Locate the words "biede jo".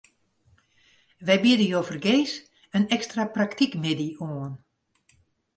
1.43-1.81